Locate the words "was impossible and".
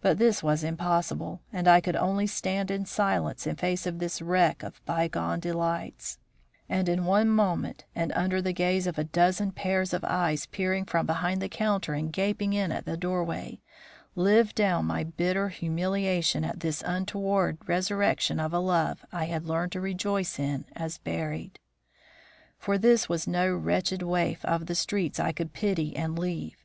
0.42-1.68